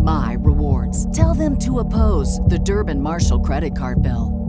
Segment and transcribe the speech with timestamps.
[0.00, 1.14] my rewards.
[1.16, 4.48] Tell them to oppose the Durbin Marshall credit card bill.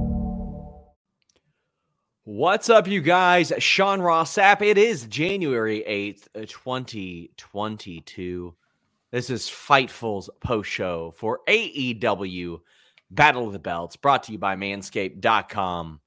[2.31, 3.51] What's up, you guys?
[3.57, 4.61] Sean Ross Sapp.
[4.61, 8.53] It is January 8th, uh, 2022.
[9.11, 12.61] This is Fightful's post show for AEW
[13.09, 16.01] Battle of the Belts, brought to you by Manscaped.com.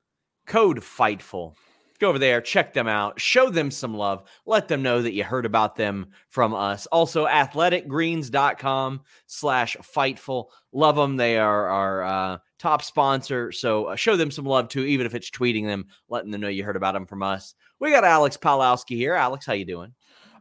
[0.46, 1.54] Code Fightful.
[2.02, 5.22] Go over there, check them out, show them some love, let them know that you
[5.22, 6.86] heard about them from us.
[6.86, 10.46] Also, athleticgreens.com slash Fightful.
[10.72, 11.16] Love them.
[11.16, 13.52] They are our uh, top sponsor.
[13.52, 16.48] So uh, show them some love too, even if it's tweeting them, letting them know
[16.48, 17.54] you heard about them from us.
[17.78, 19.14] We got Alex Pawlowski here.
[19.14, 19.94] Alex, how you doing?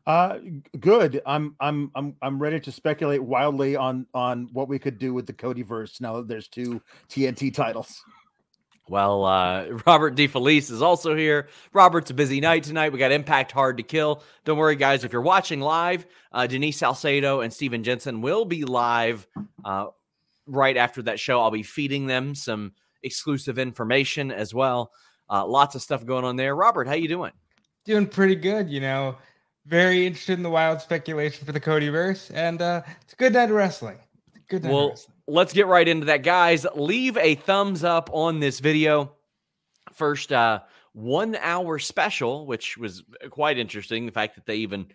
[0.08, 0.40] Uh,
[0.80, 1.22] good.
[1.28, 5.28] I'm I'm I'm I'm ready to speculate wildly on on what we could do with
[5.28, 8.04] the Cody verse now that there's two TNT titles.
[8.92, 11.48] Well, uh, Robert DeFelice is also here.
[11.72, 12.92] Robert's a busy night tonight.
[12.92, 14.22] We got Impact Hard to Kill.
[14.44, 15.06] Don't worry, guys.
[15.06, 19.26] If you're watching live, uh, Denise Salcedo and Steven Jensen will be live
[19.64, 19.88] uh,
[20.46, 21.40] right after that show.
[21.40, 24.92] I'll be feeding them some exclusive information as well.
[25.30, 26.54] Uh, lots of stuff going on there.
[26.54, 27.32] Robert, how you doing?
[27.86, 28.70] Doing pretty good.
[28.70, 29.16] You know,
[29.66, 33.50] very interested in the wild speculation for the Codyverse, and uh, it's a good night
[33.50, 34.00] of wrestling.
[34.50, 36.66] Good night well, of wrestling let's get right into that, guys.
[36.76, 39.14] Leave a thumbs up on this video.
[39.94, 40.62] First, uh,
[40.94, 44.06] one hour special, which was quite interesting.
[44.06, 44.88] The fact that they even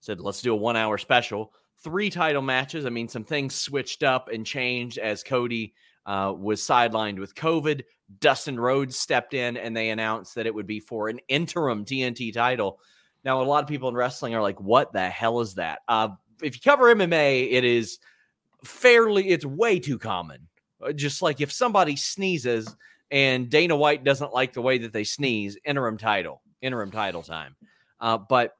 [0.00, 1.52] said, let's do a one hour special.
[1.78, 2.86] Three title matches.
[2.86, 5.74] I mean, some things switched up and changed as Cody
[6.06, 7.82] uh, was sidelined with COVID.
[8.20, 12.32] Dustin Rhodes stepped in and they announced that it would be for an interim TNT
[12.32, 12.80] title.
[13.24, 15.80] Now, a lot of people in wrestling are like, what the hell is that?
[15.88, 16.08] Uh,
[16.42, 17.98] if you cover MMA, it is
[18.64, 20.48] fairly it's way too common.
[20.82, 22.74] Uh, just like if somebody sneezes
[23.10, 27.56] and Dana White doesn't like the way that they sneeze, interim title, interim title time.
[28.00, 28.52] Uh, but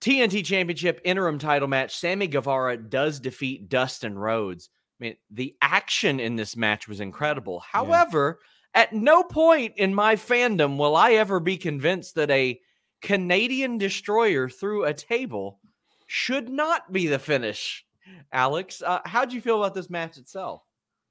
[0.00, 4.68] TNT Championship interim title match, Sammy Guevara does defeat Dustin Rhodes.
[5.00, 7.60] I mean, the action in this match was incredible.
[7.60, 8.38] However,
[8.74, 8.82] yeah.
[8.82, 12.60] at no point in my fandom will I ever be convinced that a
[13.00, 15.60] Canadian destroyer through a table
[16.06, 17.84] should not be the finish
[18.32, 20.62] Alex, uh, how do you feel about this match itself?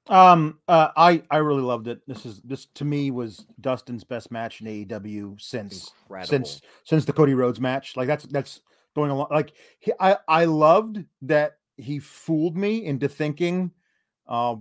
[0.08, 2.00] Um, uh, I I really loved it.
[2.06, 6.28] This is this to me was Dustin's best match in AEW since Incredible.
[6.28, 7.96] since since the Cody Rhodes match.
[7.96, 8.60] Like that's that's
[8.94, 9.28] going along.
[9.30, 13.70] Like he, I I loved that he fooled me into thinking,
[14.28, 14.56] uh,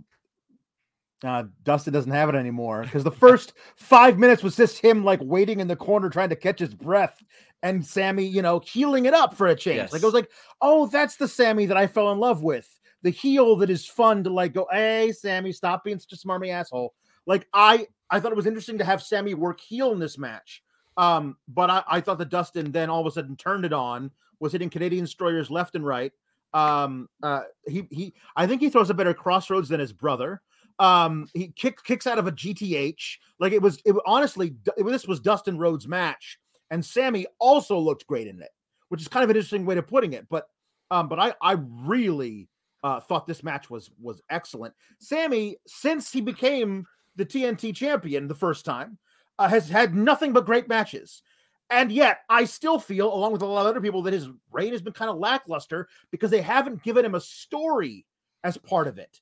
[1.24, 5.20] uh, Dustin doesn't have it anymore because the first five minutes was just him like
[5.24, 7.24] waiting in the corner trying to catch his breath,
[7.64, 9.78] and Sammy, you know, healing it up for a change.
[9.78, 9.94] Yes.
[9.94, 10.30] Like I was like,
[10.62, 12.70] oh, that's the Sammy that I fell in love with.
[13.02, 16.52] The heel that is fun to like go, hey, Sammy, stop being such a smarmy
[16.52, 16.94] asshole.
[17.26, 20.62] Like I, I thought it was interesting to have Sammy work heel in this match.
[20.98, 24.12] Um, but I, I thought that Dustin then all of a sudden turned it on,
[24.40, 26.12] was hitting Canadian destroyers left and right.
[26.54, 30.42] Um, uh, he he, I think he throws a better crossroads than his brother.
[30.80, 33.18] Um, he kicks kicks out of a GTH.
[33.40, 36.38] Like it was, it honestly, it, this was Dustin Rhodes' match
[36.74, 38.50] and Sammy also looked great in it,
[38.90, 40.28] which is kind of an interesting way of putting it.
[40.28, 40.48] But
[40.90, 42.50] um, but I I really
[42.84, 44.74] uh, thought this match was was excellent.
[45.00, 46.86] Sammy, since he became
[47.16, 48.98] the TNT champion the first time,
[49.38, 51.22] uh, has had nothing but great matches.
[51.70, 54.72] And yet, I still feel, along with a lot of other people, that his reign
[54.72, 58.06] has been kind of lackluster because they haven't given him a story
[58.44, 59.22] as part of it.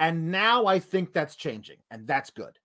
[0.00, 2.58] And now I think that's changing, and that's good.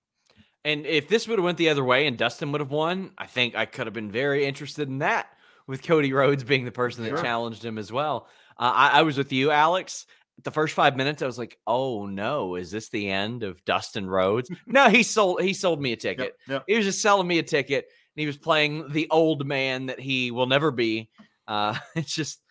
[0.65, 3.27] And if this would have went the other way and Dustin would have won, I
[3.27, 5.27] think I could have been very interested in that
[5.67, 7.21] with Cody Rhodes being the person that sure.
[7.21, 8.27] challenged him as well.
[8.57, 10.07] Uh, I, I, was with you, Alex.
[10.44, 14.09] The first five minutes, I was like, "Oh no, is this the end of Dustin
[14.09, 16.35] Rhodes?" no, he sold he sold me a ticket.
[16.47, 16.63] Yep, yep.
[16.67, 20.00] He was just selling me a ticket, and he was playing the old man that
[20.00, 21.09] he will never be.
[21.47, 22.41] Uh, it's just,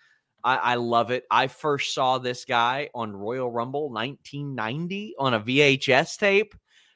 [0.43, 1.25] I, I love it.
[1.31, 6.55] I first saw this guy on Royal Rumble 1990 on a VHS tape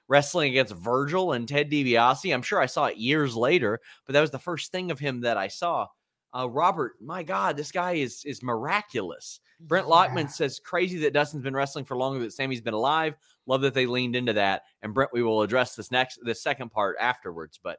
[0.09, 2.33] wrestling against Virgil and Ted DiBiase.
[2.33, 5.21] I'm sure I saw it years later, but that was the first thing of him
[5.21, 5.87] that I saw.
[6.37, 9.41] Uh, Robert, my God, this guy is is miraculous.
[9.61, 9.95] Brent yeah.
[9.95, 13.15] Lockman says crazy that Dustin's been wrestling for longer than Sammy's been alive.
[13.47, 14.63] Love that they leaned into that.
[14.83, 17.59] And Brent, we will address this next the second part afterwards.
[17.63, 17.79] But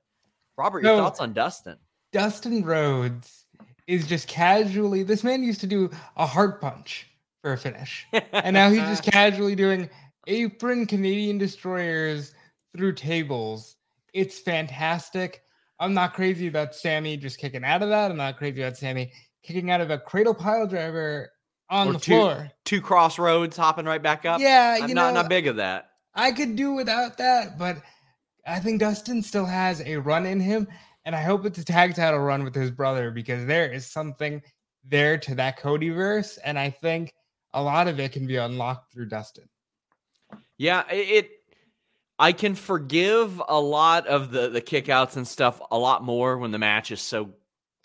[0.57, 1.77] Robert, your thoughts on Dustin?
[2.11, 3.45] Dustin Rhodes
[3.87, 5.03] is just casually.
[5.03, 7.07] This man used to do a heart punch
[7.41, 9.89] for a finish, and now he's just casually doing
[10.27, 12.33] apron Canadian destroyers
[12.75, 13.75] through tables.
[14.13, 15.41] It's fantastic.
[15.79, 18.11] I'm not crazy about Sammy just kicking out of that.
[18.11, 19.11] I'm not crazy about Sammy
[19.43, 21.31] kicking out of a cradle pile driver
[21.69, 22.51] on or the two, floor.
[22.65, 24.41] Two crossroads hopping right back up.
[24.41, 25.91] Yeah, I'm you not, know, not big of that.
[26.13, 27.77] I could do without that, but
[28.45, 30.67] I think Dustin still has a run in him.
[31.05, 34.41] And I hope it's a tag title run with his brother because there is something
[34.83, 36.37] there to that Cody verse.
[36.43, 37.13] And I think
[37.53, 39.45] a lot of it can be unlocked through Dustin.
[40.59, 41.31] Yeah, it.
[42.19, 46.51] I can forgive a lot of the the kickouts and stuff a lot more when
[46.51, 47.31] the match is so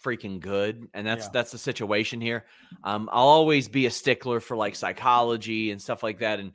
[0.04, 1.30] freaking good, and that's yeah.
[1.32, 2.44] that's the situation here.
[2.82, 6.50] Um, I'll always be a stickler for like psychology and stuff like that, and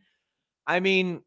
[0.67, 1.21] I mean,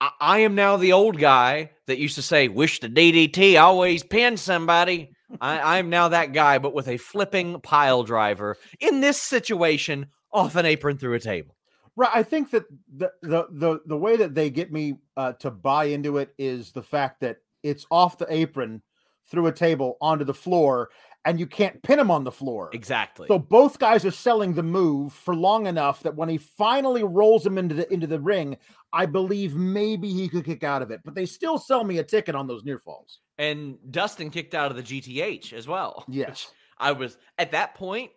[0.00, 4.02] I, I am now the old guy that used to say, "Wish the DDT always
[4.02, 5.10] pinned somebody."
[5.42, 10.56] I, I'm now that guy, but with a flipping pile driver in this situation off
[10.56, 11.54] an apron through a table.
[11.96, 12.10] Right.
[12.12, 12.64] I think that
[12.96, 16.72] the the the, the way that they get me uh, to buy into it is
[16.72, 18.82] the fact that it's off the apron
[19.30, 20.90] through a table onto the floor
[21.24, 22.70] and you can't pin him on the floor.
[22.72, 23.26] Exactly.
[23.28, 27.46] So both guys are selling the move for long enough that when he finally rolls
[27.46, 28.56] him into the into the ring,
[28.92, 31.00] I believe maybe he could kick out of it.
[31.04, 33.20] But they still sell me a ticket on those near falls.
[33.38, 36.04] And Dustin kicked out of the GTH as well.
[36.08, 36.52] Yes.
[36.78, 38.10] I was at that point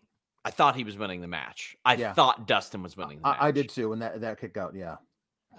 [0.48, 1.76] I thought he was winning the match.
[1.84, 2.14] I yeah.
[2.14, 3.38] thought Dustin was winning the match.
[3.40, 4.96] I, I did too, and that that kick out, yeah.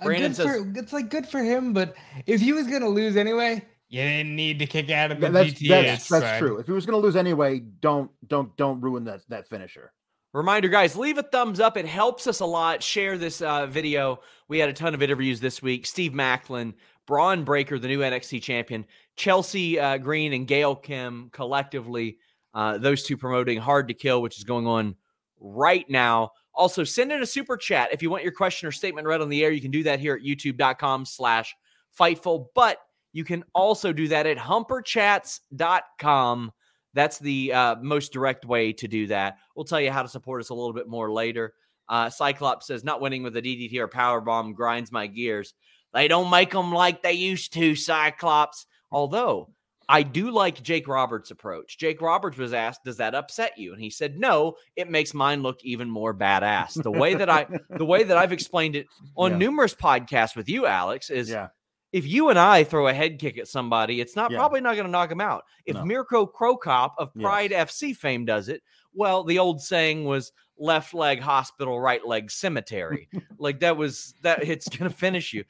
[0.01, 1.95] Uh, Brandon says for, it's like good for him, but
[2.27, 5.51] if he was gonna lose anyway, you didn't need to kick out of the that's,
[5.51, 5.69] GTS.
[5.69, 6.59] That's, that's true.
[6.59, 9.93] If he was gonna lose anyway, don't don't don't ruin that that finisher.
[10.33, 11.77] Reminder, guys, leave a thumbs up.
[11.77, 12.83] It helps us a lot.
[12.83, 14.21] Share this uh, video.
[14.49, 15.87] We had a ton of interviews this week.
[15.87, 16.75] Steve Maclin,
[17.07, 18.85] Bron Breakker, the new NXT champion,
[19.17, 22.19] Chelsea uh, Green, and Gail Kim collectively
[22.59, 24.97] uh, those two promoting Hard to Kill, which is going on
[25.39, 26.33] right now.
[26.53, 29.29] Also, send in a super chat if you want your question or statement read on
[29.29, 29.53] the air.
[29.53, 31.55] You can do that here at youtube.com slash
[31.97, 32.79] Fightful, but
[33.13, 36.51] you can also do that at humperchats.com.
[36.95, 39.37] That's the uh, most direct way to do that.
[39.55, 41.55] We'll tell you how to support us a little bit more later.
[41.89, 45.55] Uh, Cyclops says, not winning with a DDT or power bomb grinds my gears.
[45.95, 48.67] They don't make them like they used to, Cyclops.
[48.91, 49.51] Although
[49.89, 51.79] I do like Jake Roberts' approach.
[51.79, 55.43] Jake Roberts was asked, "Does that upset you?" And he said, "No, it makes mine
[55.43, 58.87] look even more badass." The way that I, the way that I've explained it
[59.17, 59.39] on yeah.
[59.39, 61.49] numerous podcasts with you, Alex, is yeah.
[61.93, 64.37] if you and I throw a head kick at somebody, it's not yeah.
[64.37, 65.45] probably not going to knock him out.
[65.65, 65.85] If no.
[65.87, 67.73] Mirko Cro Cop of Pride yes.
[67.73, 73.09] FC fame does it, well, the old saying was left leg hospital, right leg cemetery.
[73.39, 75.45] like that was that it's going to finish you.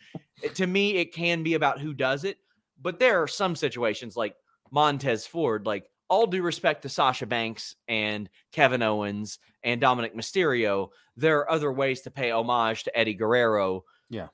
[0.54, 2.38] to me, it can be about who does it
[2.80, 4.34] but there are some situations like
[4.70, 10.88] Montez Ford, like all due respect to Sasha Banks and Kevin Owens and Dominik Mysterio,
[11.16, 13.84] there are other ways to pay homage to Eddie Guerrero.
[14.08, 14.28] Yeah.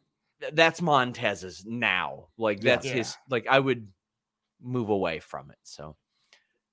[0.52, 2.28] That's Montez's now.
[2.36, 2.92] Like that's yeah.
[2.92, 3.88] his like I would
[4.62, 5.58] move away from it.
[5.62, 5.96] So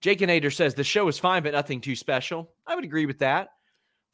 [0.02, 2.52] Jake and Ader says the show is fine, but nothing too special.
[2.68, 3.50] I would agree with that.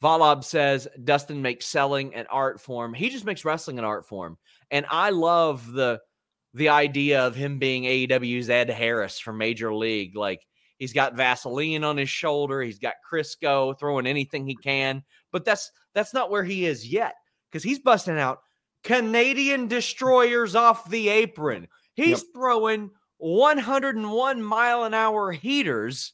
[0.02, 2.94] Valab says Dustin makes selling an art form.
[2.94, 4.38] He just makes wrestling an art form.
[4.70, 6.00] And I love the
[6.58, 10.16] the idea of him being AEW's Ed Harris from Major League.
[10.16, 10.46] Like
[10.78, 15.70] he's got Vaseline on his shoulder, he's got Crisco throwing anything he can, but that's
[15.94, 17.14] that's not where he is yet
[17.50, 18.40] because he's busting out
[18.84, 21.68] Canadian destroyers off the apron.
[21.94, 22.32] He's yep.
[22.34, 26.12] throwing 101 mile an hour heaters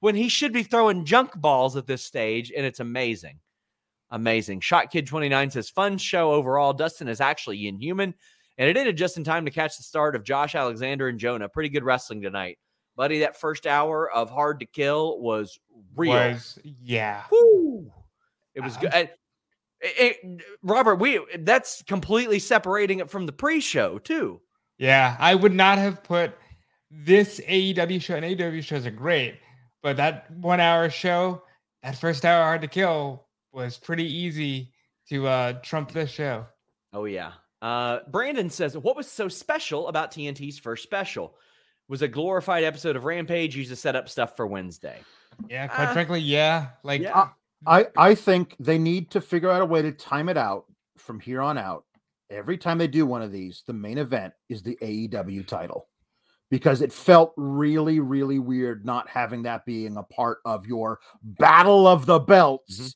[0.00, 3.38] when he should be throwing junk balls at this stage, and it's amazing.
[4.10, 4.60] Amazing.
[4.60, 6.74] Shot Kid 29 says, fun show overall.
[6.74, 8.12] Dustin is actually inhuman.
[8.58, 11.48] And it ended just in time to catch the start of Josh Alexander and Jonah.
[11.48, 12.58] Pretty good wrestling tonight.
[12.96, 15.58] Buddy, that first hour of Hard to Kill was
[15.96, 16.12] real.
[16.12, 17.22] Was, yeah.
[17.30, 17.90] Woo!
[18.54, 18.92] It was good.
[18.92, 19.18] It,
[19.80, 24.40] it, Robert, we that's completely separating it from the pre-show too.
[24.78, 26.34] Yeah, I would not have put
[26.90, 29.36] this AEW show and AEW shows are great,
[29.82, 31.42] but that one hour show,
[31.82, 34.72] that first hour hard to kill was pretty easy
[35.08, 36.46] to uh trump this show.
[36.92, 37.32] Oh yeah.
[37.62, 41.34] Uh Brandon says, what was so special about TNT's first special?
[41.88, 44.98] Was a glorified episode of Rampage used to set up stuff for Wednesday.
[45.48, 46.68] Yeah, quite uh, frankly, yeah.
[46.82, 47.28] Like yeah.
[47.66, 50.64] I, I think they need to figure out a way to time it out
[50.98, 51.84] from here on out.
[52.30, 55.88] Every time they do one of these, the main event is the AEW title
[56.50, 61.86] because it felt really, really weird not having that being a part of your Battle
[61.86, 62.88] of the Belts mm-hmm.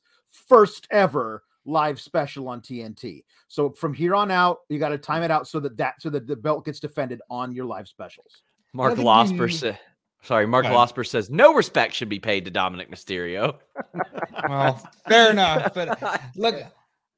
[0.49, 3.25] first ever live special on TNT.
[3.49, 6.11] So from here on out, you got to time it out so that that so
[6.11, 8.43] that the belt gets defended on your live specials.
[8.73, 9.79] Mark Losper said,
[10.23, 13.57] sorry, Mark Losper says no respect should be paid to Dominik Mysterio.
[14.49, 16.63] well, fair enough, but look,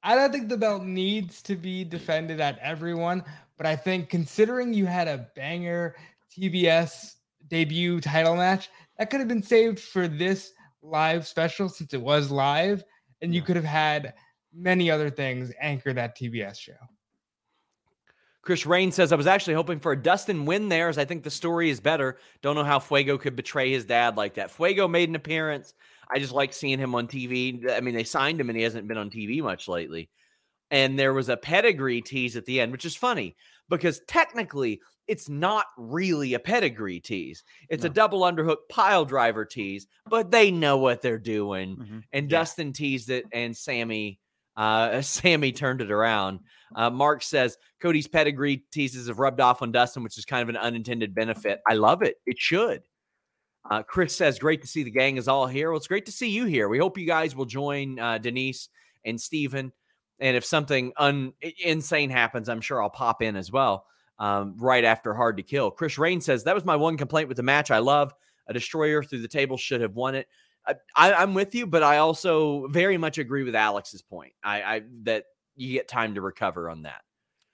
[0.02, 3.24] I don't think the belt needs to be defended at everyone,
[3.56, 5.96] but I think considering you had a banger
[6.38, 7.14] TBS
[7.48, 8.70] debut title match.
[8.98, 10.52] That could have been saved for this
[10.82, 12.84] live special since it was live,
[13.22, 14.14] and you could have had
[14.52, 16.72] many other things anchor that TBS show.
[18.42, 21.22] Chris Rain says, I was actually hoping for a Dustin win there, as I think
[21.22, 22.18] the story is better.
[22.40, 24.50] Don't know how Fuego could betray his dad like that.
[24.50, 25.74] Fuego made an appearance.
[26.10, 27.70] I just like seeing him on TV.
[27.70, 30.08] I mean, they signed him and he hasn't been on TV much lately.
[30.70, 33.36] And there was a pedigree tease at the end, which is funny
[33.68, 37.42] because technically it's not really a pedigree tease.
[37.68, 37.90] It's no.
[37.90, 41.76] a double underhook pile driver tease, but they know what they're doing.
[41.76, 41.98] Mm-hmm.
[42.12, 42.38] And yeah.
[42.38, 44.20] Dustin teased it, and Sammy,
[44.58, 46.40] uh, Sammy turned it around.
[46.76, 50.50] Uh, Mark says Cody's pedigree teases have rubbed off on Dustin, which is kind of
[50.50, 51.60] an unintended benefit.
[51.66, 52.16] I love it.
[52.26, 52.82] It should.
[53.70, 56.12] Uh, Chris says, "Great to see the gang is all here." Well, it's great to
[56.12, 56.68] see you here.
[56.68, 58.68] We hope you guys will join uh, Denise
[59.04, 59.72] and Steven.
[60.20, 63.86] And if something un- insane happens, I'm sure I'll pop in as well
[64.18, 65.70] um, right after Hard to Kill.
[65.70, 67.70] Chris Rain says, That was my one complaint with the match.
[67.70, 68.12] I love
[68.48, 70.26] a destroyer through the table should have won it.
[70.96, 74.32] I, am with you, but I also very much agree with Alex's point.
[74.42, 75.24] I, I that
[75.56, 77.02] you get time to recover on that.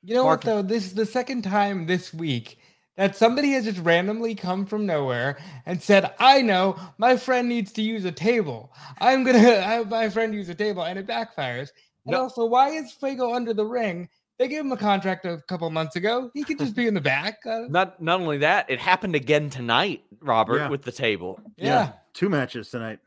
[0.02, 0.62] You know Mark, what though?
[0.62, 2.58] This is the second time this week
[2.96, 7.72] that somebody has just randomly come from nowhere and said, "I know my friend needs
[7.72, 8.72] to use a table.
[8.98, 11.70] I'm gonna have my friend use a table," and it backfires.
[12.04, 12.22] And no.
[12.22, 14.08] also, why is Fuego under the ring?
[14.38, 16.30] They gave him a contract a couple months ago.
[16.34, 17.38] He could just be in the back.
[17.46, 20.68] Uh, not not only that, it happened again tonight, Robert, yeah.
[20.68, 21.40] with the table.
[21.56, 21.66] Yeah.
[21.66, 21.92] yeah.
[22.12, 22.98] two matches tonight.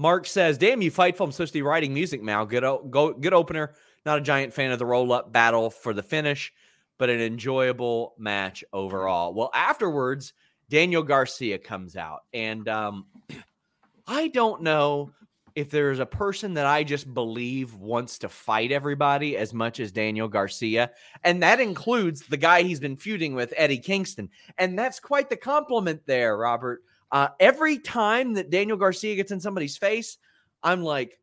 [0.00, 1.26] Mark says, "Damn you, Fightful!
[1.26, 2.46] I'm supposed to be writing music now.
[2.46, 3.74] Good, go, good opener.
[4.06, 6.54] Not a giant fan of the roll up battle for the finish,
[6.96, 9.34] but an enjoyable match overall.
[9.34, 10.32] Well, afterwards,
[10.70, 13.08] Daniel Garcia comes out, and um,
[14.06, 15.12] I don't know
[15.54, 19.92] if there's a person that I just believe wants to fight everybody as much as
[19.92, 20.92] Daniel Garcia,
[21.24, 24.30] and that includes the guy he's been feuding with, Eddie Kingston.
[24.56, 26.84] And that's quite the compliment there, Robert.
[27.12, 30.18] Uh, every time that Daniel Garcia gets in somebody's face,
[30.62, 31.18] I'm like,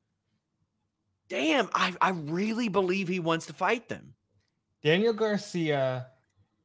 [1.30, 4.14] damn, I, I really believe he wants to fight them.
[4.84, 6.08] Daniel Garcia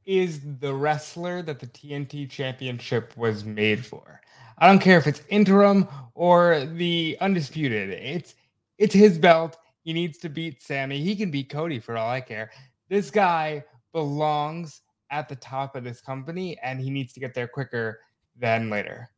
[0.05, 4.21] is the wrestler that the TNT championship was made for.
[4.59, 7.91] I don't care if it's interim or the undisputed.
[7.91, 8.35] It's
[8.79, 9.57] it's his belt.
[9.85, 11.01] He needs to beat Sammy.
[11.01, 12.51] He can beat Cody for all I care.
[12.89, 17.49] This guy belongs at the top of this company and he needs to get there
[17.49, 18.01] quicker
[18.39, 19.11] than later.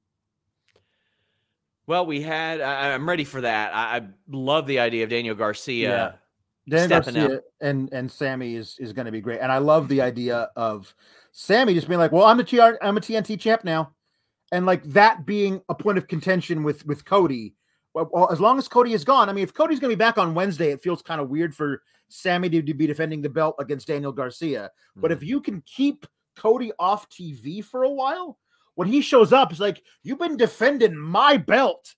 [1.86, 2.60] Well, we had.
[2.60, 3.74] I, am ready for that.
[3.74, 5.88] I, I, love the idea of Daniel Garcia.
[5.88, 6.12] Yeah.
[6.66, 7.42] Daniel Garcia up.
[7.60, 10.94] and and Sammy is is going to be great, and I love the idea of
[11.32, 13.92] Sammy just being like, "Well, I'm a TR, I'm a TNT champ now
[14.54, 17.54] and like that being a point of contention with with Cody.
[17.92, 19.98] Well, well as long as Cody is gone, I mean, if Cody's going to be
[19.98, 23.28] back on Wednesday, it feels kind of weird for Sammy to, to, be defending the
[23.28, 24.70] belt against Daniel Garcia.
[24.70, 25.00] Mm-hmm.
[25.00, 25.26] But if mm-hmm.
[25.26, 28.38] you can keep Cody off TV for a while,
[28.74, 31.94] when he shows up, it's like you've been defending my belt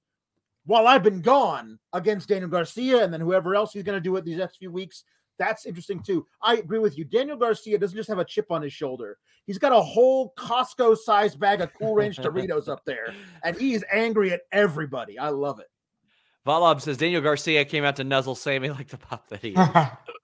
[0.64, 4.16] while I've been gone against Daniel Garcia, and then whoever else he's going to do
[4.16, 5.04] it these next few weeks
[5.38, 6.26] that's interesting too.
[6.42, 7.04] I agree with you.
[7.04, 9.18] Daniel Garcia doesn't just have a chip on his shoulder.
[9.47, 13.14] He's got a whole Costco sized bag of Cool Ranch Doritos up there,
[13.45, 15.18] and he is angry at everybody.
[15.18, 15.66] I love it.
[16.47, 19.56] Valab says Daniel Garcia came out to nuzzle Sammy like the pop that he is.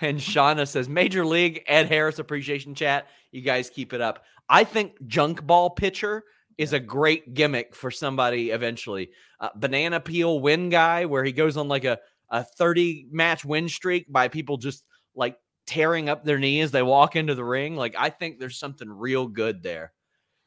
[0.00, 3.08] and Shauna says Major League Ed Harris appreciation chat.
[3.32, 4.24] You guys keep it up.
[4.48, 6.24] I think junk ball pitcher
[6.58, 9.10] is a great gimmick for somebody eventually.
[9.40, 11.98] Uh, banana peel win guy where he goes on like a
[12.30, 14.84] a 30 match win streak by people just
[15.14, 17.76] like tearing up their knee as they walk into the ring.
[17.76, 19.92] Like, I think there's something real good there.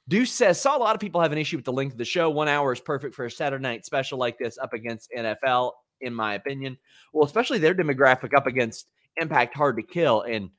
[0.09, 2.05] Deuce says, saw a lot of people have an issue with the length of the
[2.05, 2.29] show.
[2.29, 5.71] One hour is perfect for a Saturday night special like this up against NFL,
[6.01, 6.77] in my opinion.
[7.13, 8.87] Well, especially their demographic up against
[9.19, 10.21] Impact Hard to Kill.
[10.21, 10.49] And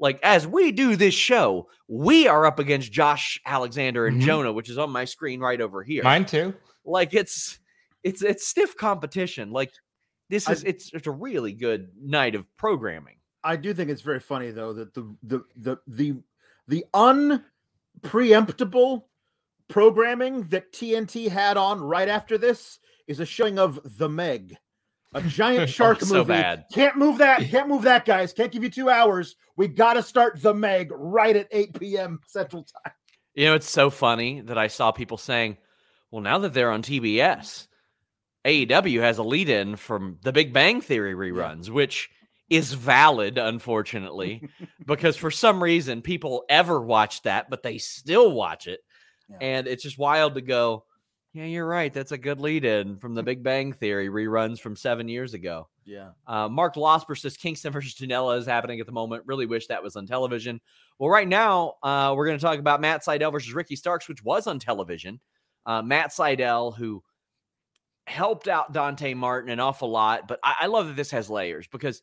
[0.00, 4.26] Like as we do this show, we are up against Josh Alexander and Mhm.
[4.26, 6.04] Jonah, which is on my screen right over here.
[6.04, 6.54] Mine too.
[6.84, 7.58] Like it's
[8.04, 9.50] it's it's stiff competition.
[9.50, 9.72] Like
[10.30, 13.16] this I- is it's it's a really good night of programming.
[13.42, 16.16] I do think it's very funny though that the the the the
[16.68, 16.84] the
[18.02, 19.02] unpreemptible
[19.68, 24.56] programming that TNT had on right after this is a showing of the Meg,
[25.14, 26.28] a giant oh, shark so movie.
[26.28, 26.64] bad.
[26.72, 27.40] Can't move that.
[27.48, 28.32] Can't move that, guys.
[28.32, 29.36] Can't give you two hours.
[29.56, 32.20] We got to start the Meg right at 8 p.m.
[32.26, 32.92] Central Time.
[33.34, 35.58] You know, it's so funny that I saw people saying,
[36.10, 37.68] well, now that they're on TBS,
[38.44, 42.08] AEW has a lead in from the Big Bang Theory reruns, which
[42.48, 44.48] is valid, unfortunately,
[44.86, 48.80] because for some reason people ever watch that, but they still watch it.
[49.28, 49.36] Yeah.
[49.40, 50.84] And it's just wild to go,
[51.32, 51.92] yeah, you're right.
[51.92, 55.68] That's a good lead in from the Big Bang Theory reruns from seven years ago.
[55.84, 56.10] Yeah.
[56.26, 59.24] Uh, Mark Losper says Kingston versus Janela is happening at the moment.
[59.26, 60.60] Really wish that was on television.
[60.98, 64.24] Well, right now, uh, we're going to talk about Matt Sydal versus Ricky Starks, which
[64.24, 65.20] was on television.
[65.64, 67.02] Uh, Matt Sydal, who
[68.06, 71.66] helped out Dante Martin an awful lot, but I, I love that this has layers
[71.68, 72.02] because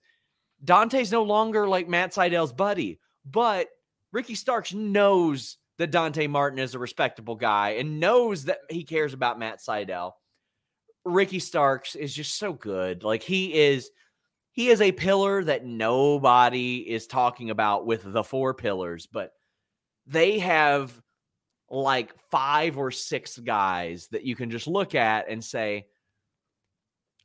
[0.64, 3.68] Dante's no longer like Matt Sydal's buddy, but
[4.12, 9.14] Ricky Starks knows that Dante Martin is a respectable guy and knows that he cares
[9.14, 10.14] about Matt Sydal.
[11.04, 13.04] Ricky Starks is just so good.
[13.04, 13.92] Like he is
[14.52, 19.32] he is a pillar that nobody is talking about with the four pillars, but
[20.08, 21.00] they have
[21.70, 25.88] like five or six guys that you can just look at and say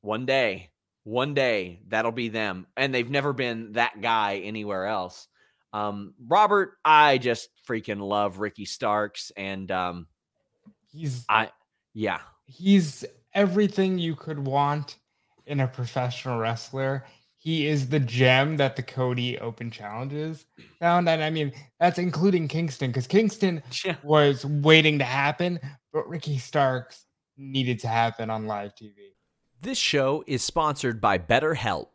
[0.00, 0.70] one day,
[1.04, 5.28] one day that'll be them and they've never been that guy anywhere else.
[5.72, 10.06] Um Robert, I just freaking love Ricky Starks and um
[10.92, 11.50] He's I
[11.94, 12.20] yeah.
[12.46, 14.96] he's everything you could want
[15.46, 17.04] in a professional wrestler.
[17.38, 20.44] He is the gem that the Cody Open Challenges
[20.78, 21.08] found.
[21.08, 23.62] And I mean, that's including Kingston, because Kingston
[24.02, 25.58] was waiting to happen,
[25.92, 27.06] but Ricky Starks
[27.38, 28.92] needed to happen on live TV.
[29.62, 31.94] This show is sponsored by BetterHelp.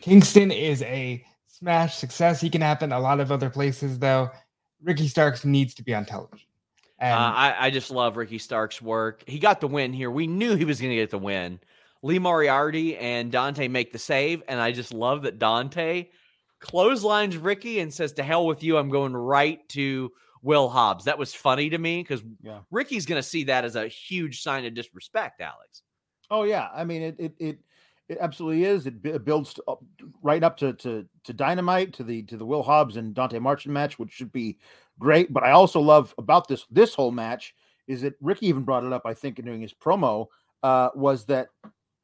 [0.00, 2.40] Kingston is a smash success.
[2.40, 4.30] He can happen a lot of other places, though.
[4.82, 6.46] Ricky Starks needs to be on television.
[7.00, 9.22] Uh, I, I just love Ricky Stark's work.
[9.26, 10.10] He got the win here.
[10.10, 11.60] We knew he was going to get the win.
[12.02, 16.06] Lee Moriarty and Dante make the save, and I just love that Dante
[16.60, 18.78] clotheslines Ricky and says, "To hell with you!
[18.78, 22.60] I'm going right to Will Hobbs." That was funny to me because Yeah.
[22.70, 25.40] Ricky's going to see that as a huge sign of disrespect.
[25.40, 25.82] Alex.
[26.30, 27.16] Oh yeah, I mean it.
[27.18, 27.58] It it,
[28.08, 28.86] it absolutely is.
[28.86, 29.82] It, builds up,
[30.22, 33.72] right up to, to to Dynamite to the to the Will Hobbs and Dante Martin
[33.72, 34.58] match, which should be
[34.98, 35.32] great.
[35.32, 37.54] But I also love about this this whole match
[37.86, 39.02] is that Ricky even brought it up.
[39.04, 40.26] I think in doing his promo
[40.62, 41.48] uh, was that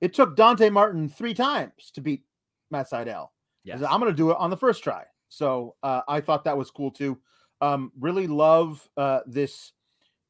[0.00, 2.22] it took Dante Martin three times to beat
[2.70, 3.28] Matt Sydal.
[3.64, 3.78] Yes.
[3.80, 5.04] said, I'm going to do it on the first try.
[5.28, 7.18] So uh, I thought that was cool too.
[7.60, 9.72] Um, really love uh, this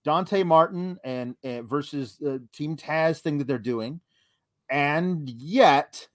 [0.04, 4.00] Dante Martin and, versus the Team Taz thing that they're doing,
[4.72, 6.08] and yet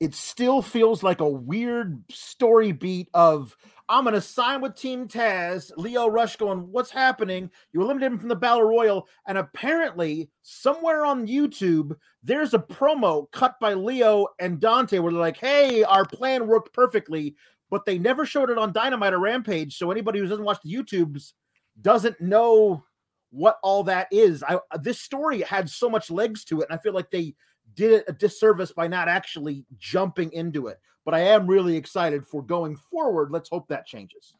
[0.00, 3.56] it still feels like a weird story beat of
[3.88, 5.70] I'm going to sign with Team Taz.
[5.76, 7.50] Lio Rush going, What's happening?
[7.72, 9.06] You eliminated him from the Battle Royal.
[9.26, 15.20] And apparently, somewhere on YouTube, there's a promo cut by Leo and Dante where they're
[15.20, 17.36] like, Hey, our plan worked perfectly.
[17.68, 19.76] But they never showed it on Dynamite or Rampage.
[19.76, 21.32] So anybody who doesn't watch the YouTubes
[21.80, 22.84] doesn't know
[23.32, 24.44] what all that is.
[24.46, 27.34] I this story had so much legs to it, and I feel like they
[27.74, 30.78] did it a disservice by not actually jumping into it.
[31.04, 33.30] But I am really excited for going forward.
[33.30, 34.34] Let's hope that changes.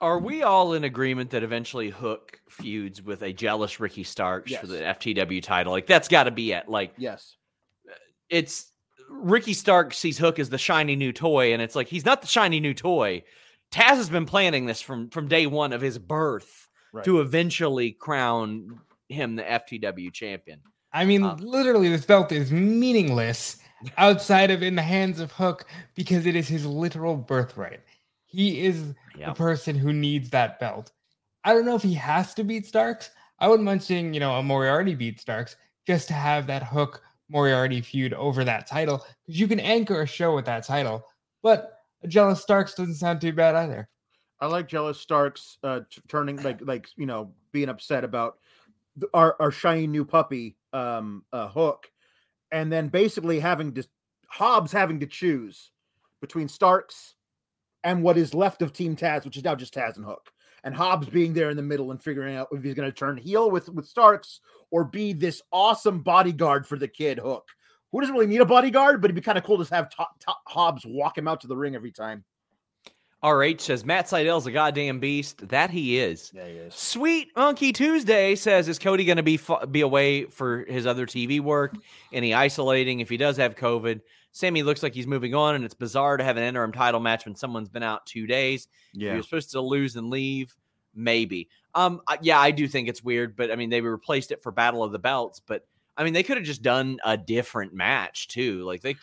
[0.00, 4.60] Are we all in agreement that eventually Hook feuds with a jealous Ricky Starks yes.
[4.60, 5.72] for the FTW title?
[5.72, 6.68] Like that's got to be it.
[6.68, 7.36] Like yes,
[8.30, 8.72] it's
[9.10, 12.28] Ricky Stark sees Hook as the shiny new toy, and it's like he's not the
[12.28, 13.24] shiny new toy.
[13.72, 17.04] Taz has been planning this from from day one of his birth right.
[17.04, 20.60] to eventually crown him the FTW champion.
[20.92, 23.58] I mean, um, literally, this belt is meaningless
[23.96, 27.80] outside of in the hands of Hook because it is his literal birthright.
[28.24, 29.28] He is yep.
[29.28, 30.92] the person who needs that belt.
[31.44, 33.10] I don't know if he has to beat Starks.
[33.38, 37.02] I wouldn't mind seeing, you know, a Moriarty beat Starks just to have that Hook
[37.28, 41.06] Moriarty feud over that title because you can anchor a show with that title.
[41.42, 43.88] But a jealous Starks doesn't sound too bad either.
[44.40, 48.38] I like jealous Starks uh, t- turning like like you know being upset about
[49.14, 51.90] our our shiny new puppy um uh, Hook,
[52.52, 53.84] and then basically having to
[54.28, 55.70] Hobbs having to choose
[56.20, 57.14] between Starks
[57.84, 60.30] and what is left of Team Taz, which is now just Taz and Hook,
[60.64, 63.16] and Hobbs being there in the middle and figuring out if he's going to turn
[63.16, 67.48] heel with with Starks or be this awesome bodyguard for the kid Hook,
[67.90, 69.90] who doesn't really need a bodyguard, but it'd be kind of cool to have
[70.46, 72.24] Hobbs walk him out to the ring every time.
[73.22, 75.48] RH says Matt Sydal's a goddamn beast.
[75.48, 76.30] That he is.
[76.32, 76.74] Yeah, he is.
[76.74, 81.40] Sweet Monkey Tuesday says is Cody going to be be away for his other TV
[81.40, 81.74] work?
[82.12, 84.00] Any isolating if he does have COVID?
[84.30, 87.24] Sammy looks like he's moving on, and it's bizarre to have an interim title match
[87.24, 88.68] when someone's been out two days.
[88.92, 90.54] Yeah, you're supposed to lose and leave.
[90.94, 91.48] Maybe.
[91.74, 92.00] Um.
[92.22, 94.92] Yeah, I do think it's weird, but I mean they replaced it for Battle of
[94.92, 98.62] the Belts, but I mean they could have just done a different match too.
[98.62, 98.94] Like they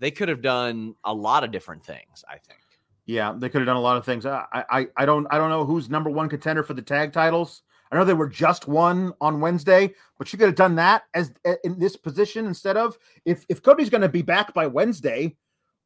[0.00, 2.24] they could have done a lot of different things.
[2.28, 2.60] I think.
[3.06, 4.24] Yeah, they could have done a lot of things.
[4.24, 7.62] I, I, I don't, I don't know who's number one contender for the tag titles.
[7.92, 11.32] I know they were just one on Wednesday, but you could have done that as
[11.62, 15.36] in this position instead of if if Cody's going to be back by Wednesday,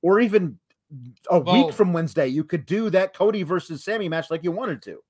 [0.01, 0.59] or even
[1.29, 4.53] a well, week from Wednesday, you could do that Cody versus Sammy match like you
[4.53, 5.01] wanted to.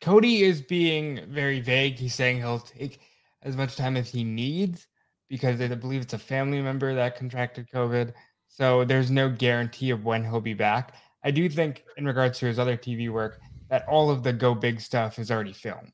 [0.00, 1.96] Cody is being very vague.
[1.96, 3.00] He's saying he'll take
[3.42, 4.86] as much time as he needs
[5.28, 8.14] because I believe it's a family member that contracted COVID.
[8.48, 10.94] So there's no guarantee of when he'll be back.
[11.24, 14.54] I do think, in regards to his other TV work, that all of the Go
[14.54, 15.92] Big stuff is already filmed.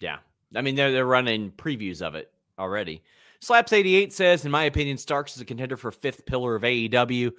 [0.00, 0.18] Yeah.
[0.54, 3.02] I mean, they're, they're running previews of it already.
[3.42, 7.32] Slaps88 says, in my opinion, Starks is a contender for fifth pillar of AEW.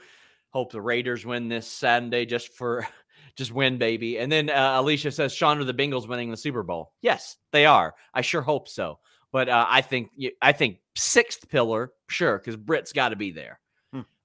[0.52, 2.88] Hope the Raiders win this Sunday just for
[3.36, 4.20] just win, baby.
[4.20, 6.94] And then uh, Alicia says, Sean, are the Bengals winning the Super Bowl?
[7.02, 7.94] Yes, they are.
[8.14, 9.00] I sure hope so.
[9.32, 13.60] But uh, I think I think sixth pillar, sure, because Britt's got to be there.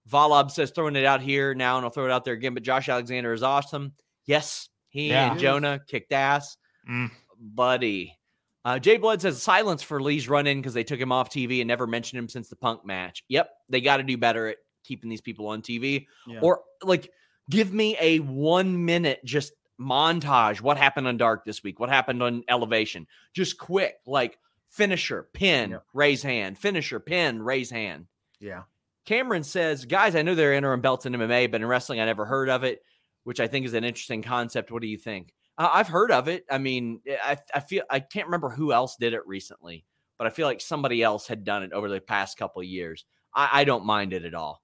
[0.09, 2.55] Valab says throwing it out here now, and I'll throw it out there again.
[2.55, 3.93] But Josh Alexander is awesome.
[4.27, 5.33] Yes, he yeah.
[5.33, 6.57] and Jonah kicked ass,
[6.89, 7.11] mm.
[7.41, 8.17] buddy.
[8.65, 11.61] Uh, Jay Blood says silence for Lee's run in because they took him off TV
[11.61, 13.25] and never mentioned him since the Punk match.
[13.29, 16.41] Yep, they got to do better at keeping these people on TV, yeah.
[16.43, 17.11] or like
[17.49, 20.61] give me a one minute just montage.
[20.61, 21.81] What happened on Dark this week?
[21.81, 23.07] What happened on Elevation?
[23.33, 28.07] Just quick, like finisher, pin, raise hand, finisher, pin, raise hand.
[28.41, 28.63] Yeah.
[29.07, 32.05] Cameron says, guys, I know there are interim belts in MMA, but in wrestling, I
[32.05, 32.83] never heard of it,
[33.25, 34.71] which I think is an interesting concept.
[34.71, 35.33] What do you think?
[35.59, 36.45] Uh, I've heard of it.
[36.51, 39.85] I mean, eh, I, I feel I can't remember who else did it recently,
[40.19, 43.05] but I feel like somebody else had done it over the past couple of years.
[43.35, 44.63] I, I don't mind it at all.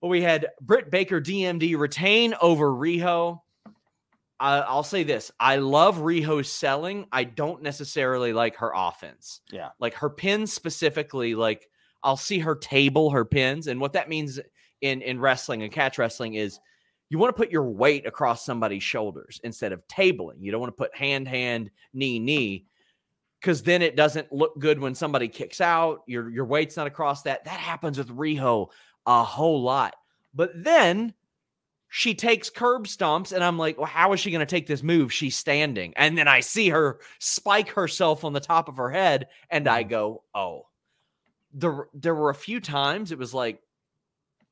[0.00, 3.40] Well, we had Britt Baker DMD retain over Riho.
[4.38, 7.06] I'll say this: I love Riho's selling.
[7.10, 9.40] I don't necessarily like her offense.
[9.50, 11.34] Yeah, like her pins specifically.
[11.34, 11.66] Like
[12.02, 13.66] I'll see her table her pins.
[13.66, 14.40] And what that means
[14.80, 16.58] in, in wrestling and catch wrestling is
[17.08, 20.36] you want to put your weight across somebody's shoulders instead of tabling.
[20.40, 22.66] You don't want to put hand, hand, knee, knee,
[23.40, 26.02] because then it doesn't look good when somebody kicks out.
[26.06, 27.44] Your your weight's not across that.
[27.44, 28.68] That happens with Riho
[29.06, 29.94] a whole lot.
[30.34, 31.14] But then
[31.88, 34.82] she takes curb stomps, and I'm like, well, how is she going to take this
[34.82, 35.12] move?
[35.12, 35.94] She's standing.
[35.96, 39.82] And then I see her spike herself on the top of her head, and I
[39.82, 39.90] mm-hmm.
[39.90, 40.66] go, oh,
[41.52, 43.60] there there were a few times it was like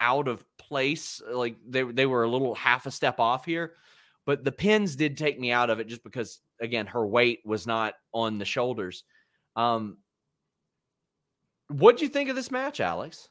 [0.01, 1.23] out of place.
[1.31, 3.75] Like they they were a little half a step off here,
[4.25, 7.67] but the pins did take me out of it just because again her weight was
[7.67, 9.05] not on the shoulders.
[9.57, 9.99] Um,
[11.69, 13.29] what do you think of this match, Alex?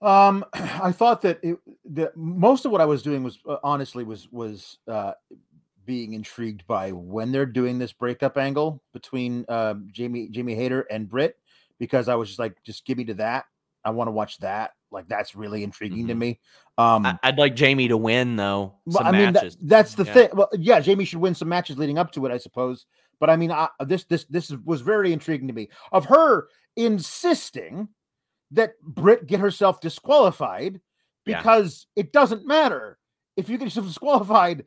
[0.00, 4.04] Um, I thought that it, that most of what I was doing was uh, honestly
[4.04, 5.12] was was uh,
[5.84, 11.08] being intrigued by when they're doing this breakup angle between uh, Jamie Jamie Hayter and
[11.08, 11.38] Britt
[11.78, 13.44] because I was just like, just give me to that.
[13.84, 14.72] I want to watch that.
[14.90, 16.08] Like that's really intriguing mm-hmm.
[16.08, 16.40] to me.
[16.78, 18.74] Um, I, would like Jamie to win though.
[18.98, 20.12] I mean, that, that's the yeah.
[20.12, 20.28] thing.
[20.32, 22.86] Well, yeah, Jamie should win some matches leading up to it, I suppose.
[23.18, 27.88] But I mean, I, this this this was very intriguing to me of her insisting
[28.52, 30.80] that Britt get herself disqualified
[31.24, 32.02] because yeah.
[32.02, 32.98] it doesn't matter
[33.36, 34.64] if you get yourself disqualified.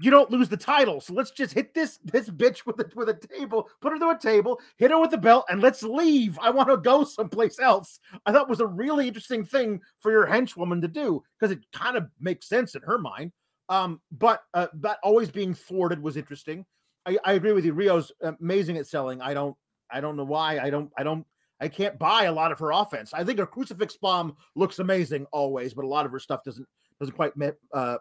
[0.00, 3.08] You don't lose the title, so let's just hit this this bitch with a with
[3.08, 6.38] a table, put her to a table, hit her with the belt, and let's leave.
[6.40, 8.00] I want to go someplace else.
[8.26, 11.96] I thought was a really interesting thing for your henchwoman to do because it kind
[11.96, 13.32] of makes sense in her mind.
[13.68, 16.66] Um, but uh, that always being thwarted was interesting.
[17.06, 17.74] I, I agree with you.
[17.74, 19.20] Riho's amazing at selling.
[19.20, 19.56] I don't
[19.90, 20.58] I don't know why.
[20.58, 21.26] I don't I don't
[21.60, 23.14] I can't buy a lot of her offense.
[23.14, 26.66] I think her crucifix bomb looks amazing always, but a lot of her stuff doesn't
[27.00, 27.32] doesn't quite
[27.72, 27.96] uh,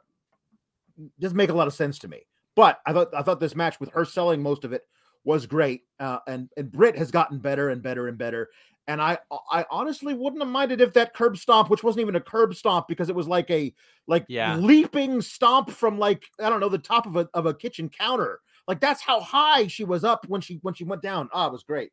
[1.20, 2.26] doesn't make a lot of sense to me.
[2.56, 4.84] But I thought I thought this match with her selling most of it
[5.24, 8.50] was great, uh, and and Britt has gotten better and better and better.
[8.88, 9.18] And I
[9.50, 12.88] I honestly wouldn't have minded if that curb stomp, which wasn't even a curb stomp
[12.88, 13.74] because it was like a
[14.08, 14.56] like yeah.
[14.58, 18.40] leaping stomp from like I don't know the top of a of a kitchen counter.
[18.68, 21.30] Like that's how high she was up when she when she went down.
[21.34, 21.92] Ah, oh, it was great.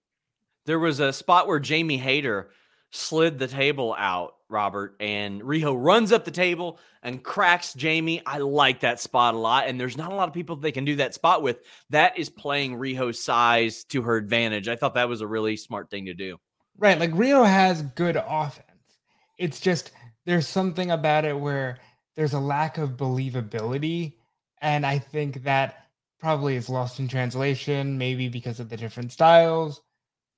[0.66, 2.50] There was a spot where Jamie Hayter
[2.90, 8.22] slid the table out, Robert, and Riho runs up the table and cracks Jamie.
[8.26, 10.85] I like that spot a lot, and there's not a lot of people they can
[10.85, 11.61] do that spot with.
[11.90, 14.68] That is playing Riho's size to her advantage.
[14.68, 16.38] I thought that was a really smart thing to do.
[16.79, 18.66] Right, like Riho has good offense.
[19.38, 19.92] It's just
[20.26, 21.79] there's something about it where
[22.16, 24.14] there's a lack of believability,
[24.61, 25.87] and I think that
[26.18, 29.81] probably is lost in translation, maybe because of the different styles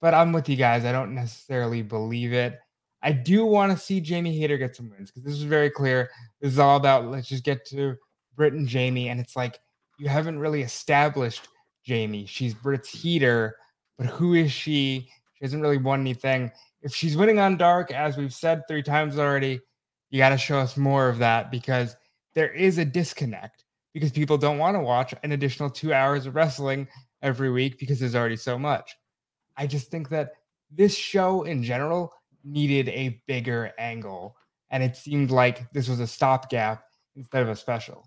[0.02, 0.84] but I'm with you guys.
[0.84, 2.58] I don't necessarily believe it.
[3.02, 6.10] I do want to see Jamie Hayter get some wins because this is very clear.
[6.40, 7.96] This is all about let's just get to
[8.36, 9.08] Britt and Jamie.
[9.08, 9.60] And it's like
[9.98, 11.48] you haven't really established
[11.84, 12.26] Jamie.
[12.26, 13.56] She's Britt's heater,
[13.96, 15.08] but who is she?
[15.34, 16.50] She hasn't really won anything.
[16.82, 19.60] If she's winning on dark, as we've said three times already,
[20.10, 21.96] you got to show us more of that because
[22.34, 26.34] there is a disconnect because people don't want to watch an additional two hours of
[26.34, 26.88] wrestling
[27.22, 28.96] every week because there's already so much.
[29.56, 30.32] I just think that
[30.70, 32.12] this show in general
[32.44, 34.36] needed a bigger angle,
[34.70, 36.84] and it seemed like this was a stopgap
[37.16, 38.06] instead of a special.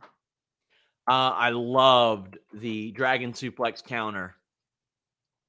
[1.08, 4.36] Uh, I loved the dragon suplex counter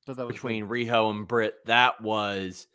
[0.05, 0.87] so that between good.
[0.87, 1.57] Riho and Britt.
[1.67, 2.69] That was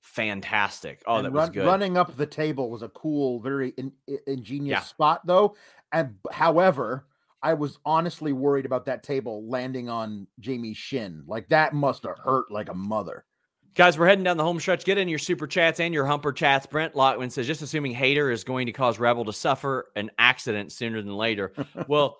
[0.00, 1.02] fantastic.
[1.06, 1.66] Oh, and that run, was good.
[1.66, 3.92] Running up the table was a cool, very in,
[4.26, 4.80] ingenious yeah.
[4.80, 5.56] spot, though.
[5.92, 7.06] And however,
[7.44, 11.22] I was honestly worried about that table landing on Jamie's shin.
[11.26, 12.22] Like that must have oh.
[12.22, 13.26] hurt like a mother.
[13.74, 14.84] Guys, we're heading down the home stretch.
[14.84, 16.64] Get in your super chats and your humper chats.
[16.64, 20.72] Brent Lockman says, just assuming Hayter is going to cause Rebel to suffer an accident
[20.72, 21.52] sooner than later.
[21.88, 22.18] Well,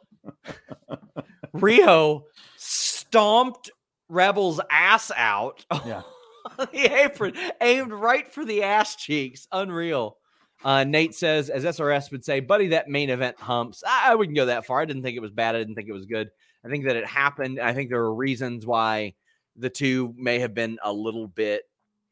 [1.57, 2.25] Riho
[2.57, 3.71] stomped
[4.09, 5.65] Rebel's ass out.
[5.87, 6.03] Yeah.
[6.59, 9.47] the apron aimed right for the ass cheeks.
[9.53, 10.19] Unreal.
[10.65, 13.85] Uh, Nate says, as SRS would say, buddy, that main event humps.
[13.87, 14.81] I, I, wouldn't go that far.
[14.81, 15.55] I didn't think it was bad.
[15.55, 16.31] I didn't think it was good.
[16.65, 17.61] I think that it happened.
[17.61, 19.13] I think there are reasons why
[19.57, 21.65] the two may have been a little bit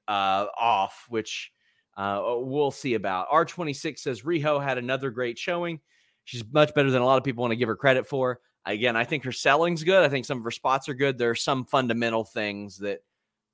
[0.06, 1.50] uh, off, which
[1.96, 3.30] uh, we'll see about.
[3.30, 5.80] R26 says Riho had another great showing.
[6.24, 8.40] She's much better than a lot of people want to give her credit for.
[8.66, 10.04] Again, I think her selling's good.
[10.04, 11.16] I think some of her spots are good.
[11.16, 13.00] There are some fundamental things that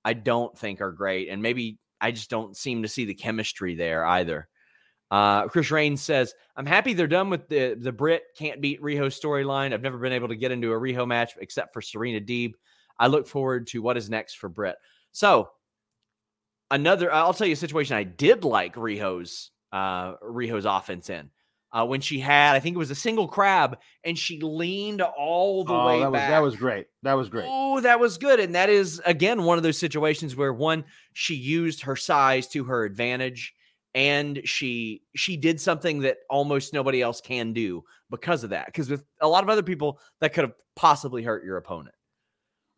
[0.05, 1.29] I don't think are great.
[1.29, 4.49] And maybe I just don't seem to see the chemistry there either.
[5.11, 9.07] Uh, Chris Rain says, I'm happy they're done with the, the Britt can't beat Riho
[9.07, 9.73] storyline.
[9.73, 12.53] I've never been able to get into a Riho match except for Serena Deeb.
[12.99, 14.77] I look forward to what is next for Britt.
[15.13, 15.51] So,
[16.71, 21.31] another, I'll tell you a situation I did like Riho's, uh, Riho's offense in.
[21.71, 25.65] Uh, when she had, I think it was a single crab, and she leaned all
[25.65, 26.23] the oh, way that back.
[26.23, 26.87] Was, that was great.
[27.03, 27.45] That was great.
[27.47, 28.41] Oh, that was good.
[28.41, 32.65] And that is again one of those situations where one she used her size to
[32.65, 33.53] her advantage
[33.99, 38.89] and she she did something that almost nobody else can do because of that because
[38.89, 41.97] with a lot of other people that could have possibly hurt your opponent.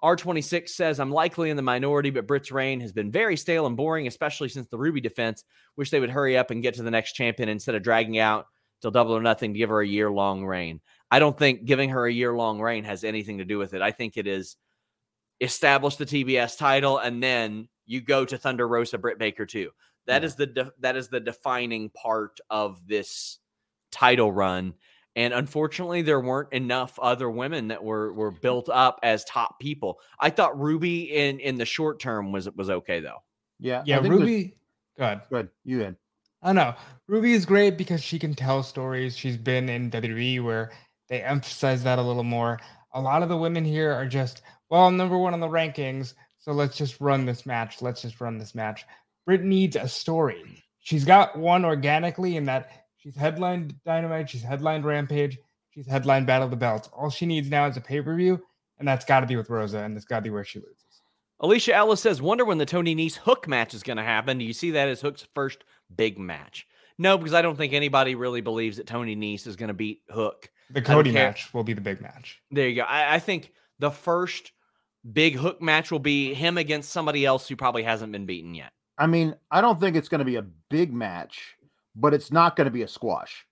[0.02, 3.76] R26 says i'm likely in the minority but britt's reign has been very stale and
[3.76, 5.44] boring especially since the ruby defense.
[5.76, 8.46] Wish they would hurry up and get to the next champion instead of dragging out
[8.80, 10.80] till double or nothing to give her a year long reign.
[11.11, 13.83] I don't think giving her a year long reign has anything to do with it.
[13.83, 14.56] I think it is
[15.42, 19.70] establish the tbs title and then you go to thunder rosa britt baker too
[20.11, 20.27] That yeah.
[20.27, 23.38] is the de- that is the defining part of this
[23.92, 24.75] title run.
[25.14, 30.01] And unfortunately, there weren't enough other women that were were built up as top people.
[30.18, 33.18] I thought Ruby in in the short term was was okay though.
[33.61, 34.01] Yeah, yeah.
[34.01, 34.57] Ruby,
[34.99, 35.49] good, good.
[35.64, 35.96] You in?
[36.42, 36.75] I know
[37.07, 39.16] Ruby is great because she can tell stories.
[39.16, 40.73] She's been in WWE where
[41.09, 42.59] they emphasize that a little more.
[42.94, 46.51] A lot of the women here are just well, number one on the rankings, so
[46.51, 47.81] let's just run this match.
[47.81, 48.85] Let's just run this match.
[49.26, 50.62] Britt needs a story.
[50.80, 55.38] She's got one organically in that she's headlined Dynamite, she's headlined Rampage,
[55.70, 56.88] she's headlined Battle of the Belts.
[56.92, 58.42] All she needs now is a pay per view,
[58.78, 60.76] and that's got to be with Rosa, and that's got to be where she loses.
[61.40, 64.38] Alicia Ellis says, "Wonder when the Tony Nese Hook match is going to happen.
[64.38, 66.66] Do you see that as Hook's first big match?"
[66.98, 70.02] No, because I don't think anybody really believes that Tony Nese is going to beat
[70.11, 70.50] Hook.
[70.70, 72.40] The Cody match will be the big match.
[72.50, 72.83] There you go.
[72.83, 74.52] I, I think the first
[75.11, 78.72] big Hook match will be him against somebody else who probably hasn't been beaten yet.
[79.00, 81.56] I mean, I don't think it's going to be a big match,
[81.96, 83.46] but it's not going to be a squash.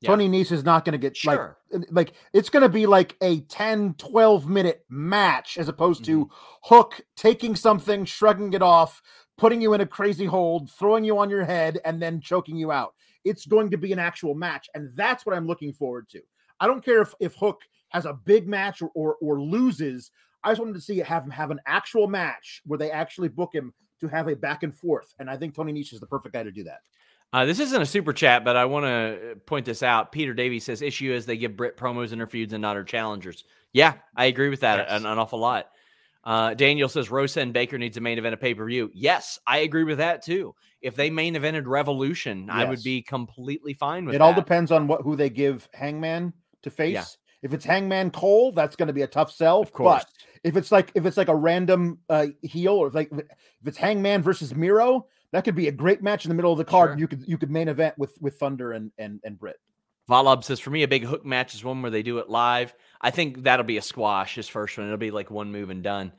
[0.00, 0.10] Yeah.
[0.10, 1.58] Tony Nese is not going to get sure.
[1.72, 6.22] like like it's going to be like a 10 12 minute match as opposed mm-hmm.
[6.22, 6.30] to
[6.62, 9.02] Hook taking something, shrugging it off,
[9.36, 12.70] putting you in a crazy hold, throwing you on your head and then choking you
[12.70, 12.94] out.
[13.24, 16.20] It's going to be an actual match and that's what I'm looking forward to.
[16.60, 20.12] I don't care if if Hook has a big match or or, or loses.
[20.44, 23.50] I just wanted to see have him have an actual match where they actually book
[23.52, 23.72] him
[24.04, 25.14] to have a back and forth.
[25.18, 26.80] And I think Tony Nese is the perfect guy to do that.
[27.32, 30.12] Uh, this isn't a super chat, but I want to point this out.
[30.12, 32.84] Peter Davies says issue is they give Britt promos in her feuds and not her
[32.84, 33.42] challengers.
[33.72, 35.00] Yeah, I agree with that yes.
[35.00, 35.66] an, an, awful lot.
[36.22, 38.88] Uh, Daniel says Rosa and Baker needs a main event a pay per view.
[38.94, 40.54] Yes, I agree with that too.
[40.80, 42.56] If they main evented Revolution, yes.
[42.56, 44.18] I would be completely fine with it.
[44.18, 44.24] That.
[44.24, 46.94] All depends on what who they give Hangman to face.
[46.94, 47.04] Yeah.
[47.42, 49.60] If it's Hangman Cole, that's going to be a tough sell.
[49.60, 50.04] Of course.
[50.04, 53.26] But if it's like if it's like a random uh, heel, or if like if
[53.66, 56.64] it's Hangman versus Miro, that could be a great match in the middle of the
[56.64, 56.90] card.
[56.90, 56.98] Sure.
[56.98, 59.56] You could you could main event with with Thunder and and and Britt.
[60.08, 62.74] Valab says for me a big hook match is one where they do it live.
[63.00, 64.34] I think that'll be a squash.
[64.34, 66.12] His first one, it'll be like one move and done.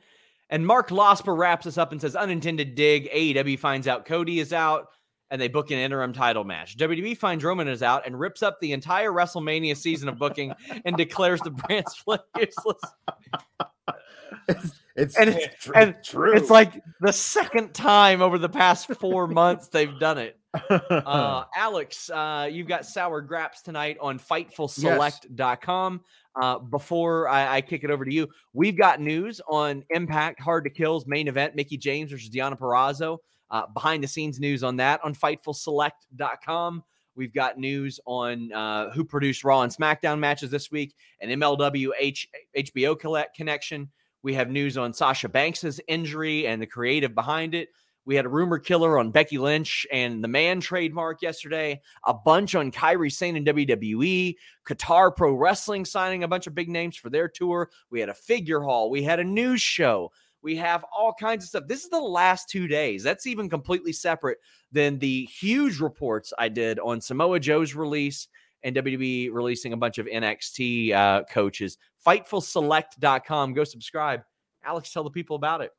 [0.50, 3.08] And Mark Losper wraps us up and says unintended dig.
[3.10, 4.88] AEW finds out Cody is out
[5.30, 6.76] and they book an interim title match.
[6.76, 10.52] WWE finds Roman is out and rips up the entire WrestleMania season of booking
[10.84, 12.80] and declares the brand split useless.
[14.48, 16.32] It's, it's and it's, true, and true.
[16.34, 20.38] It's like the second time over the past four months they've done it.
[20.70, 26.00] Uh, Alex, uh, you've got sour grapes tonight on FightfulSelect.com.
[26.34, 30.64] Uh, before I, I, kick it over to you, we've got news on Impact Hard
[30.64, 33.18] to Kill's main event, Mickie James versus Deonna Purrazzo.
[33.50, 36.82] Uh, behind the scenes news on that on FightfulSelect.com.
[37.14, 41.90] We've got news on uh, who produced Raw and SmackDown matches this week, an MLW
[41.98, 43.90] H- HBO connection.
[44.26, 47.68] We have news on Sasha Banks's injury and the creative behind it.
[48.06, 52.56] We had a rumor killer on Becky Lynch and the man trademark yesterday, a bunch
[52.56, 54.34] on Kairi Sane and WWE,
[54.68, 57.70] Qatar Pro Wrestling signing a bunch of big names for their tour.
[57.88, 58.90] We had a figure haul.
[58.90, 60.10] We had a news show.
[60.42, 61.68] We have all kinds of stuff.
[61.68, 63.04] This is the last two days.
[63.04, 64.38] That's even completely separate
[64.72, 68.26] than the huge reports I did on Samoa Joe's release
[68.66, 71.78] and WWE releasing a bunch of NXT uh, coaches.
[72.04, 73.54] FightfulSelect.com.
[73.54, 74.22] Go subscribe.
[74.64, 75.70] Alex, tell the people about it.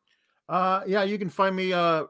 [0.48, 2.06] Uh, yeah, you can find me uh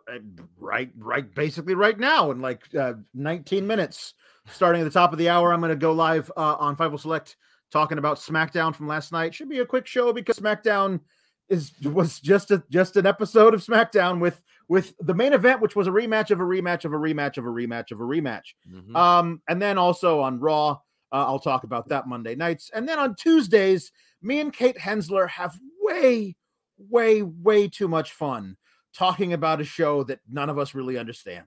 [0.59, 4.13] right, right, basically right now in like uh, 19 minutes.
[4.49, 7.01] Starting at the top of the hour, I'm going to go live uh, on Fightful
[7.01, 7.35] Select
[7.69, 9.33] talking about SmackDown from last night.
[9.33, 11.01] Should be a quick show because SmackDown
[11.49, 15.75] is was just a just an episode of SmackDown with with the main event, which
[15.75, 18.53] was a rematch of a rematch of a rematch of a rematch of a rematch.
[18.69, 18.95] Mm-hmm.
[18.95, 22.69] Um, and then also on Raw, uh, I'll talk about that Monday nights.
[22.73, 26.35] And then on Tuesdays, me and Kate Hensler have way,
[26.77, 28.57] way, way too much fun
[28.93, 31.45] talking about a show that none of us really understand.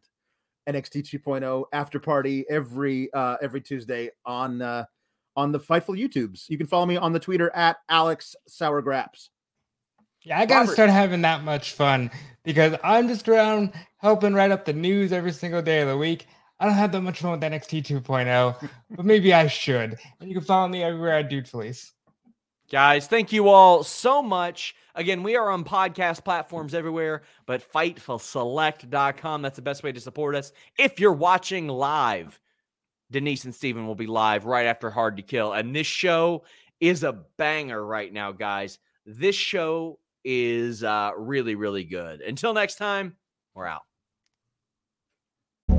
[0.69, 4.85] NXT 2.0 after party every uh every Tuesday on uh
[5.37, 6.49] on the Fightful YouTubes.
[6.49, 9.31] You can follow me on the Twitter at Alex Sourgrapes.
[10.23, 10.73] Yeah, I gotta Robert.
[10.75, 12.11] start having that much fun
[12.43, 16.27] because I'm just around helping write up the news every single day of the week.
[16.59, 19.99] I don't have that much fun with NXT 2.0, but maybe I should.
[20.21, 21.93] And you can follow me everywhere at Dude Felice.
[22.71, 24.75] Guys, thank you all so much.
[24.95, 29.43] Again, we are on podcast platforms everywhere, but fightfulselect.com.
[29.43, 30.53] That's the best way to support us.
[30.79, 32.39] If you're watching live,
[33.11, 35.53] Denise and Steven will be live right after Hard to Kill.
[35.53, 36.45] And this show
[36.79, 38.79] is a banger right now, guys.
[39.07, 42.21] This show is uh, really, really good.
[42.21, 43.17] Until next time,
[43.55, 43.83] we're out.